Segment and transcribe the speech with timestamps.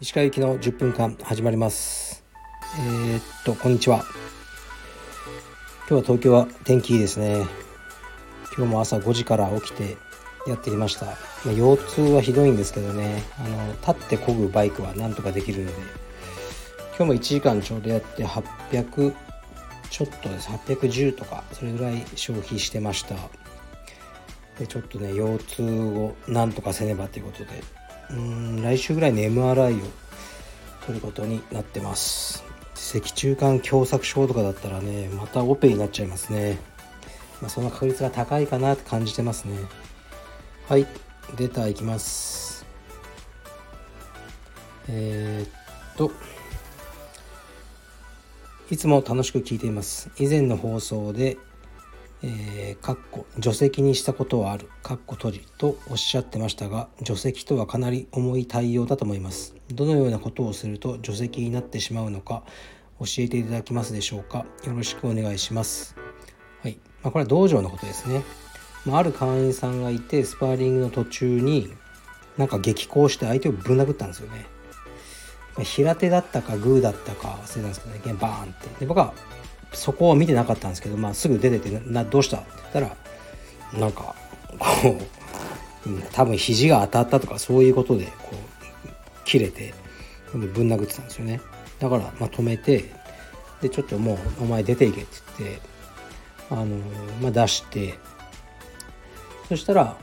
[0.00, 2.24] 石川行きの10分間始まります。
[2.78, 4.04] えー、っとこんにちは。
[5.88, 7.44] 今日は東京は天気いいですね。
[8.56, 9.96] 今日も朝5時から起きて
[10.46, 11.12] やってきました、ま
[11.48, 13.24] あ、腰痛はひどいんですけどね。
[13.40, 15.72] あの立って漕ぐバイクはなんとかできるので。
[16.96, 19.14] 今日も1時間ちょうどやって800
[19.90, 20.48] ちょっとです。
[20.48, 23.16] 810とかそれぐらい消費してました。
[24.60, 27.62] でちょっとね腰痛をなんとかせねばということで
[28.10, 29.86] うん来週ぐらいに MRI を
[30.84, 32.44] 取ることになってます。
[32.74, 36.58] 脊柱管狭窄症とかだったらねまたオペになっちゃいますね、
[37.40, 39.58] まあ、その確率が高いかなって感じてますね。
[40.68, 40.86] はい
[41.36, 42.66] データいきます。
[44.88, 46.10] えー、っと
[48.70, 50.10] いつも楽しく聞いています。
[50.18, 51.38] 以前の放送で
[52.22, 59.54] えー、かっこ除籍にしたことはあるかっこ閉じとおっしゃってましたが除籍とはかなり重い対応だと思います。
[59.72, 62.42] どのようなことをすると除籍になってしまうのか
[62.98, 64.44] 教えていただけますでしょうか。
[64.64, 65.96] よろしくお願いします。
[66.62, 66.78] はい。
[67.02, 68.22] まあ、これは道場のことですね、
[68.84, 71.72] まあ、ある会員さんがいてスパーリングの途中に
[72.36, 74.44] なんか激高して相手をぶん殴ったんですよね。
[75.64, 78.14] 平手だったかグーだったか忘れたんですけどね。
[78.20, 78.80] バーンって。
[78.80, 79.14] で僕は
[79.72, 82.96] そこを見てなかったんですけど、まあ、すぐ出ててなどうしたって言ったら
[83.78, 84.14] なんか
[84.58, 84.98] こ
[85.86, 89.74] う多分肘が当たったとかそういうことでこう切れて
[90.32, 91.40] ぶん殴ってたんですよね。
[91.78, 92.92] だからまあ止めて
[93.62, 95.60] でちょっともうお前出ていけって言って
[96.50, 96.76] あの
[97.20, 97.98] まあ出して
[99.48, 99.96] そしたら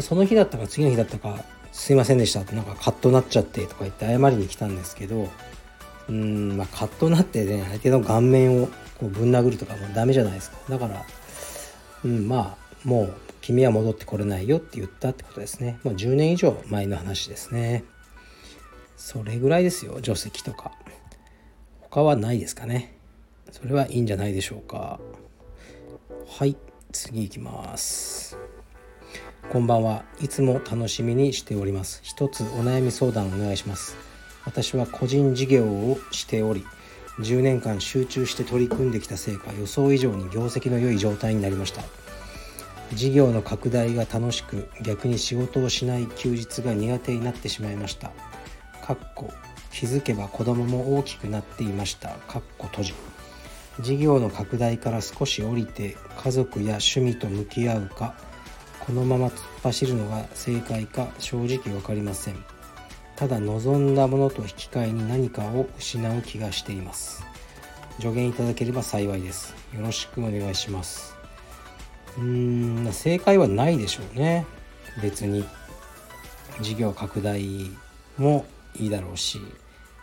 [0.00, 5.28] その日だったか次の日だったかすいませんでしたってなんかカッとなっちゃってとか言って謝りに来たんですけど
[6.08, 8.66] うんまあカッとなってね相手の顔面を
[8.98, 10.58] こうぶん殴るとかもダメじゃないですか。
[10.68, 11.04] だから
[12.04, 17.84] うんまあもう君は戻ってこれないよって言ったってことですね、まあ、10年以上前の話ですね。
[18.96, 20.72] それぐらいですよ除籍とか。
[21.80, 22.96] 他はないですかね。
[23.50, 25.00] それはいいんじゃないでしょうか。
[26.26, 26.56] はい
[26.92, 28.38] 次いきます。
[29.50, 30.04] こんばんは。
[30.20, 32.00] いつも楽しみにしております。
[32.02, 34.11] 一つお悩み相談お願いします。
[34.44, 36.64] 私は個人事業をしており
[37.18, 41.82] 10年間集中して取り組んできたせいか予想以上に業績の良い状態になりました。
[42.94, 48.10] 事業の拡大が楽しく逆に仕事をしない休日が苦手になってしまいました。
[48.82, 49.32] かっこ
[49.70, 52.10] 気づけば子供も大きくなっていました。
[52.28, 52.94] かっこ閉じ。
[53.80, 58.14] 事業の拡大から少し降りて家族や趣味と向き合うか
[58.80, 62.51] このまま突っ走るのが正解か正直分かりません。
[63.16, 67.24] ただ望んだものと引き換えに何かを失う気がしています。
[68.00, 69.54] 助言いただければ幸いです。
[69.74, 71.16] よろしくお願いします。
[72.16, 74.46] うーん正解はないでしょうね。
[75.00, 75.44] 別に。
[76.60, 77.70] 事業拡大
[78.18, 78.44] も
[78.76, 79.40] いいだろうし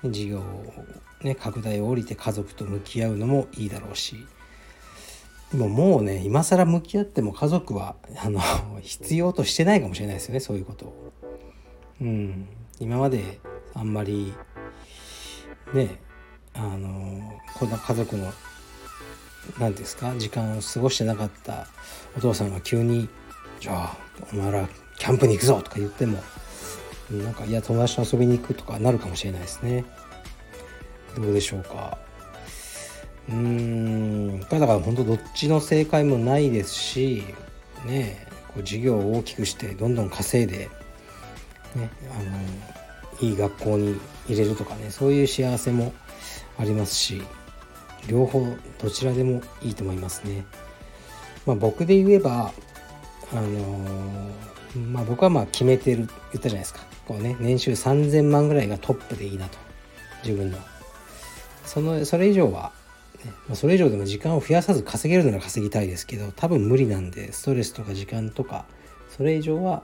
[0.03, 0.73] 事業を
[1.21, 4.25] ね拡大を降りて家族と向き合うのもいいだろうし。
[5.51, 8.39] でももうね今更向き合っても家族はあの
[8.81, 11.11] 必要としてないかもしれないですよねそういうことを。
[12.01, 12.47] うん。
[12.79, 13.39] 今まで
[13.73, 14.33] あんまり
[15.73, 16.01] ね
[16.53, 18.31] あのこんな家族の
[19.59, 21.67] 何ですか時間を過ごしてなかった
[22.17, 23.07] お父さんが急に
[23.59, 23.97] 「じゃあ
[24.31, 24.67] お前ら
[24.97, 26.21] キャンプに行くぞ」とか言っても
[27.11, 29.83] なんかいや友達と遊びに行くとかなるかもしれないですね。
[31.15, 31.97] どうでしょうか。
[33.27, 34.39] うーん。
[34.41, 37.23] だから本当どっちの正解もないですし
[37.85, 40.69] ねこう事業を大きくしてどんどん稼いで
[41.75, 45.93] ね、あのいい学校に入れるとかねそういう幸せも
[46.57, 47.21] ありますし
[48.07, 48.45] 両方
[48.81, 50.45] どちらでもいいと思いますね。
[51.45, 52.51] まあ、僕で言えば
[53.31, 56.81] あのー、まあ、僕はまあ決めてる言ったじゃないですか。
[57.07, 59.57] こうね年収3000万ぐらいがトップでいいなと。
[60.23, 60.57] 自分の。
[61.65, 62.71] そのそれ以上は、
[63.23, 68.65] ね、ま、それ以上でも時間を増やさず稼げるなら稼ぎたいですけど多分無理なんでストレスとか時間とか
[69.15, 69.83] それ以上は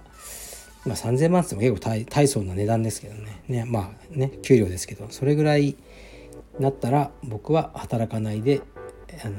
[0.85, 3.41] まあ、3000万っても結構大大層な値段ですけどね。
[3.47, 5.75] ねまあね給料ですけどそれぐらい
[6.59, 8.61] なったら僕は働かないで
[9.23, 9.33] あの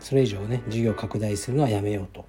[0.00, 2.26] それ以上ね事業拡大するのはやめようと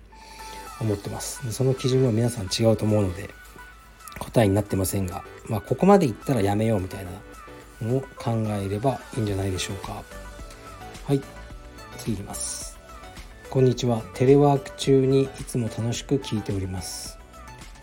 [0.79, 1.51] 思ってます。
[1.51, 3.29] その基準は皆さん違うと思うので
[4.19, 7.05] 答えになってませんが、まあ、ここまでいったらやめようみたい
[7.81, 8.31] なのを考
[8.61, 10.03] えればいいんじゃないでしょうか。
[11.05, 11.21] はい
[11.97, 12.77] 次いきます。
[13.49, 14.01] こんにちは。
[14.13, 17.24] テレワーク中にいつも楽しく聞いております。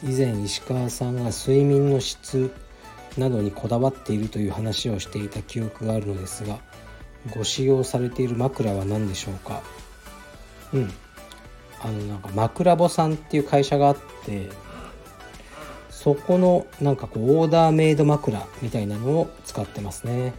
[0.04, 2.52] 以前石川さんが睡眠の質
[3.16, 6.58] などにこだわっているという話をしていた記憶があるのですが
[7.34, 9.62] ご使用されている枕は何でしょうか？
[10.72, 10.90] うん。
[11.80, 14.48] あのなんか枕ぼさんっていう会社があって
[15.90, 20.32] そこのなんかこうオーダーメイド枕みたいなのを使ってますね。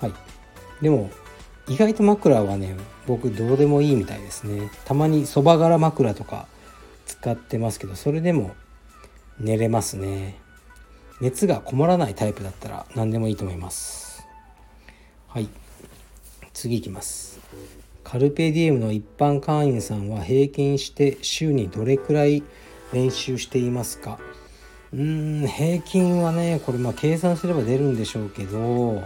[0.00, 0.12] はい。
[0.80, 1.10] でも
[1.68, 4.70] 意外と枕はね僕どうでもいいみたいですね。
[4.84, 6.46] たまにそば柄枕とか
[7.10, 8.54] 使ってますけどそれでも
[9.38, 10.38] 寝れますね。
[11.20, 14.24] 熱がこもらないタイプだったら何でもいいと思います。
[15.28, 15.48] はい。
[16.52, 17.40] 次いきます。
[18.04, 22.42] カルペディエムの一般会員さんは平均して週にどれくらい
[22.92, 24.18] 練習していますか？
[24.92, 29.02] うーん平均はねこれまあ計算すれば出るんでしょうけど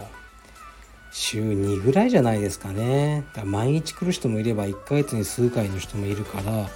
[1.11, 3.25] 週2ぐらいじゃないですかね。
[3.33, 6.69] だから毎日来る人もいれば1ヶ月に数回の人もいるから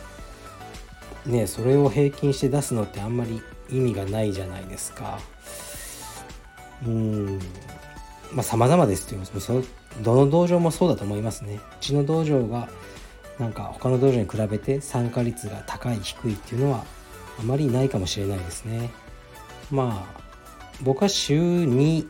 [1.30, 5.20] ねそれを平均して出すのってあんまり意味がないじゃないですか。
[6.86, 7.40] うん。
[8.32, 9.64] まあ様々ですっていうその
[10.02, 11.56] どの道場もそうだと思いますね。
[11.56, 12.70] うちの道場が
[13.40, 16.84] なんか他の道場に比べて参加率が高い低いっていうのは
[17.40, 18.92] あまりないかもしれないですね。
[19.72, 20.20] まあ
[20.82, 22.06] 僕は週2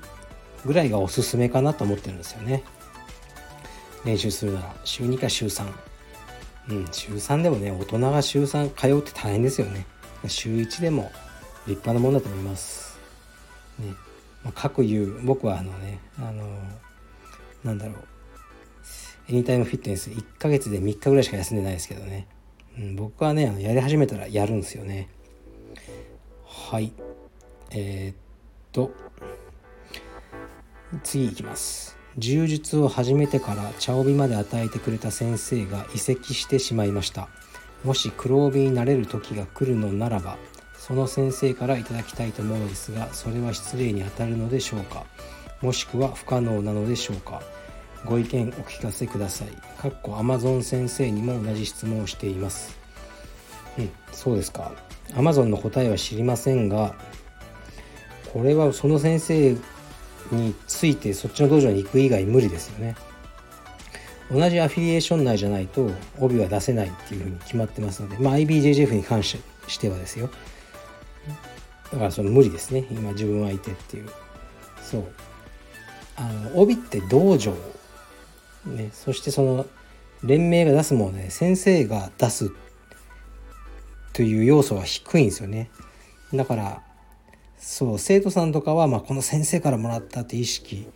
[0.66, 2.64] ぐらいがおすすめかなと思ってるんですよね。
[4.06, 4.76] 練習するなら。
[4.84, 5.89] 週2か週3
[6.70, 9.86] うん週3でもね大人が週3通うって大変ですよね。
[10.28, 11.12] 週1でも
[11.68, 13.00] 立派なもんだと思います。
[13.80, 13.94] ね
[14.44, 16.48] まあ、各言う僕はあのねあの
[17.64, 17.96] なんだろう。
[19.30, 22.28] エニタイムフィットネス1ヶ月で3日ぐらいしか休んでないですけどね、
[22.80, 25.08] うん、僕はねあのやり始めたらやるんですよね。
[26.46, 26.94] はい。
[27.72, 28.16] えー、っ
[28.72, 28.92] と
[31.04, 31.99] 次いきます。
[32.20, 37.30] 柔術を始めてから茶帯まで与えてくれた先生が移籍してしまいました
[37.84, 40.38] もし黒帯になれる時が来るのならば
[40.78, 45.06] その先生からいただきたいと思うのですがそれは失礼にあたるのでしょうか？
[45.62, 47.42] もしくは不可能なのでしょうか？
[48.06, 49.50] ご意見お聞かせください。
[49.80, 52.78] かっこ Amazon 先生にも同じ質問をしています。
[53.78, 54.72] うん、そうですか。
[55.10, 56.96] Amazon の答えは知りませんが、
[58.34, 59.58] これはその先生
[60.36, 62.96] についてそっちの道場に行く以外無理ですよね。
[64.32, 65.90] 同じアフィリエーション内じゃないと
[66.20, 69.40] 帯は出せないっていうふうに決まってますので、まあ、IBJJF に関し
[69.80, 70.30] てはですよ。
[71.92, 72.86] だからその無理ですね。
[72.92, 74.10] 今自分はいてっていう。
[74.84, 75.04] そう。
[76.16, 77.56] あの、帯って道場
[78.66, 79.66] ね、そしてその
[80.24, 82.52] 連盟が出すもので、ね、先生が出す
[84.14, 85.70] という要素は低いんですよね。
[86.34, 86.82] だから
[87.60, 90.88] そう生徒さんとかは、まあ、この先生からもらったって意識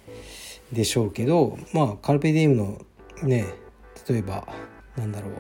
[0.72, 2.82] でしょうけどまあカルペディウムの
[3.22, 3.46] ね
[4.08, 4.48] 例えば
[4.98, 5.32] なんだろう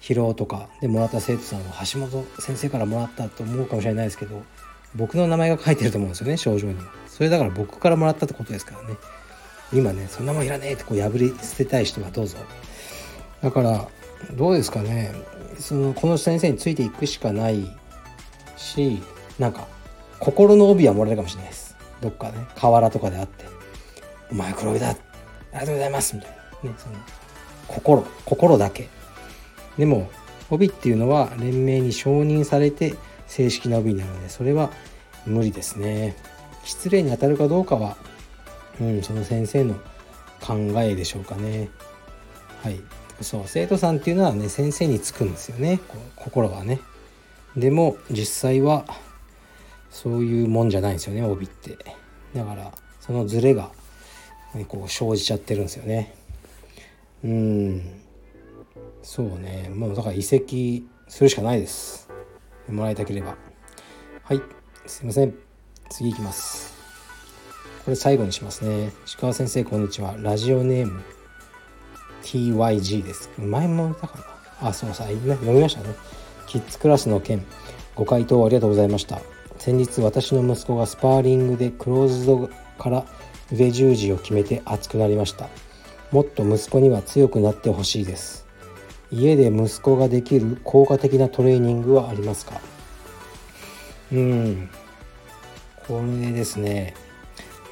[0.00, 4.42] 疲労とかでもらった生徒さんは橋本先生からもらったと思うかもしれないですけど
[4.94, 6.76] 僕の名前が書いてると思うんですよね症状に。
[7.06, 8.96] それだから僕からもらったってことですからね。
[9.72, 12.38] 今ねそんなもんいらねえってこう破り捨てたい人はどうぞ。
[13.42, 13.88] だから
[14.34, 15.12] どうですかね。
[15.58, 17.66] そのこの先生についていくしかない
[18.56, 19.02] し
[19.38, 19.66] なんか
[20.20, 23.44] 心の帯はもらえるかもしれないですどっかね河原とかであって
[24.30, 24.98] 「お前黒帯だあり
[25.52, 26.30] がとうございます」みたい
[26.64, 26.94] なねその
[27.68, 28.88] 心心だけ
[29.78, 30.10] でも
[30.50, 32.94] 帯っていうのは連盟に承認されて
[33.26, 34.70] 正式な帯になるのでそれは
[35.26, 36.16] 無理ですね
[36.64, 37.96] 失礼に当たるかどうかは
[38.80, 39.74] うん、その先生の
[40.40, 41.70] 考えでしょうかね。
[42.62, 42.80] はい。
[43.20, 45.80] そう、生徒さんっていうのはね、先生につくんですよね。
[46.14, 46.80] 心はね。
[47.56, 48.84] でも、実際は、
[49.90, 51.76] そういうもんじゃないんですよね、帯って。
[52.34, 53.70] だから、そのズレが、
[54.68, 56.14] こう、生じちゃってるんですよね。
[57.24, 57.82] うん。
[59.02, 59.70] そうね。
[59.74, 62.08] もう、だから移籍するしかないです。
[62.68, 63.36] もらいたければ。
[64.22, 64.42] はい。
[64.86, 65.34] すいません。
[65.90, 66.74] 次行きます。
[67.84, 68.92] これ最後にしますね。
[69.06, 70.16] 石川先生、こんにちは。
[70.18, 71.02] ラジオネーム
[72.22, 73.30] TYG です。
[73.38, 74.18] 前も言ったか
[74.60, 75.94] なあ、そうさ、読みましたね。
[76.48, 77.44] キッズクラスの件、
[77.94, 79.20] ご回答ありがとうございました。
[79.58, 82.48] 先日、私の息子がスパーリングでクローズド
[82.78, 83.04] から
[83.52, 85.48] 腕十字を決めて熱くなりました。
[86.12, 88.46] もっと息子には強くなってほしいです。
[89.10, 92.60] 家で息子ができる効果的なトレーニングはありますか？
[94.12, 94.68] うん。
[95.86, 96.94] これですね。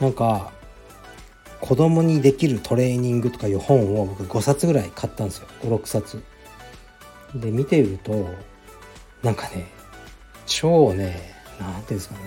[0.01, 0.53] なんか
[1.61, 6.23] 子供にできるトレーニングとかいう本を僕5冊ぐらい買ったんですよ56冊
[7.35, 8.29] で見てると
[9.23, 9.67] なんかね
[10.47, 12.21] 超ね何ていうんですかね。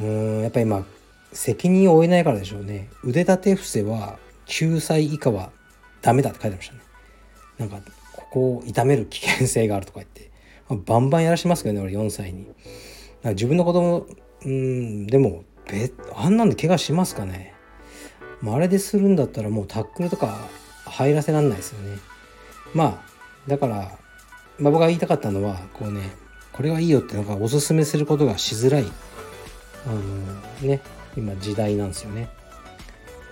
[0.00, 0.84] うんやっぱりまあ
[1.32, 2.88] 責任を負えないからでしょうね。
[3.04, 5.50] 腕立て伏せは9歳以下は
[6.02, 6.80] ダメだって書いてましたね。
[7.58, 7.78] なんか
[8.12, 10.30] ここを痛める危険性があるとか言って。
[10.86, 12.46] バンバンやらしますけどね俺4歳に。
[13.24, 14.06] 自分の子供
[14.44, 17.54] うんでもべあんなんで怪我しますかね、
[18.40, 20.38] まあ、あれでするんだったらもうタックルとか
[20.86, 21.98] 入らせらんないですよね。
[22.74, 23.98] まあだから、
[24.58, 26.10] まあ、僕が言いたかったのはこうね
[26.60, 28.84] これはいいよってなんかおすすめすることがしづらい。
[29.86, 30.82] あのね
[31.16, 32.28] 今時代なんですよね。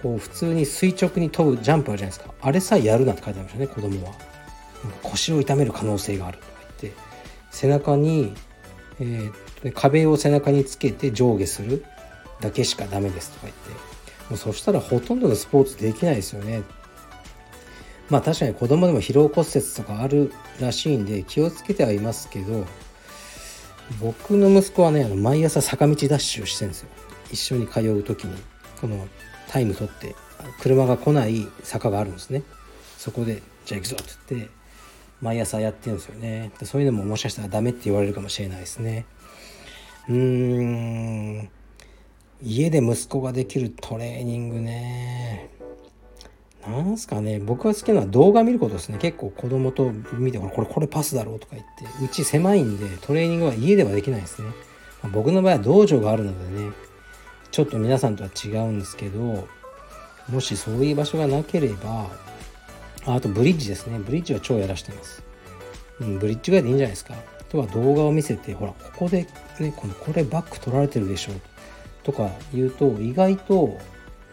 [0.02, 2.35] こう普通に垂直に飛ぶジャンプあるじゃないですか。
[2.40, 4.14] あれさえやるなって書いてありましたね子供は。
[5.02, 7.00] 腰を痛める可能性があるとか言って。
[7.50, 8.32] 背中に、
[8.99, 11.85] えー、壁を背中につけて上下する
[12.40, 13.70] だけしかダメですとか言って。
[14.30, 16.62] もうそしたらほとんどのスポーツできないですよね。
[18.08, 22.64] まあ確かに子供でも疲労骨折とかあるらしいんで気をつけてはいますけど
[24.00, 26.88] 僕の息子はねあの毎朝坂道ダッシュをしてるんですよ。
[27.30, 28.37] 一緒に通う時に。
[28.80, 29.09] この
[29.49, 30.14] タイム取って
[30.61, 32.42] 車が来ない坂があるんですね。
[32.97, 34.50] そこでじゃあ行くぞって言って
[35.21, 36.52] 毎朝やってるんですよね。
[36.61, 39.04] でそういうのももしかしたらダメって言われるかもしれないですね。
[40.09, 40.16] うー
[41.42, 41.50] ん。
[42.40, 45.50] 家で息子ができるトレーニングね。
[46.68, 47.38] なんすかね。
[47.40, 48.98] 僕が好きなのは動画見ることですね。
[48.98, 51.66] 結構子供と見てこれこれパスだろうとか言っ
[51.98, 52.04] て。
[52.04, 54.48] うち狭いんでトレーニングは家ではできないですね、
[55.02, 56.72] まあ、僕の場合は道場があるのでね。
[57.50, 59.48] ちょっと皆さんとは違うんですけど
[60.28, 62.10] もしそういう場所がなければ
[63.06, 63.98] あとブリッジですね。
[63.98, 65.22] ブリッジは超やらしてます、
[66.00, 67.14] うん、ブリッジぐらいでいいんじゃないですか。
[67.14, 69.26] あとは動画を見せてほらここで
[69.58, 71.32] ねこのこれバック取られてるでしょ
[72.02, 73.78] とか言うと意外と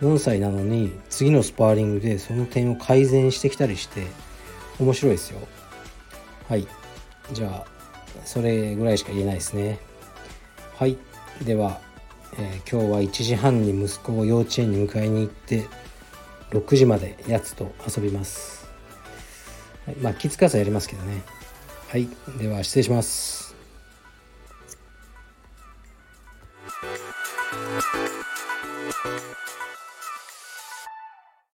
[0.01, 4.07] 4歳なのに次のスパーリングでその点を改善してきたりして
[4.79, 5.39] 面白いですよ。
[6.49, 6.67] はい。
[7.31, 7.75] じゃあ
[8.25, 9.79] それぐらいしか言えないですね。
[10.77, 10.97] はい。
[11.43, 11.79] では、
[12.37, 15.67] えー、今日は1時半に息子を幼稚園に迎えに行って
[16.51, 18.67] 6時までやつと遊びます、
[19.85, 21.23] はい、まあキッズカースやりますけどね。
[21.87, 22.09] はい。
[22.37, 23.44] では失礼します。